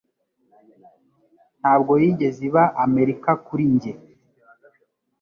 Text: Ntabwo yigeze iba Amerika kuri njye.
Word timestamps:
Ntabwo 1.59 1.91
yigeze 2.01 2.39
iba 2.49 2.63
Amerika 2.85 3.29
kuri 3.45 3.63
njye. 3.73 3.93